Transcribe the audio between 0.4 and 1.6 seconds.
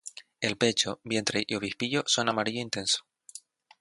pecho, vientre y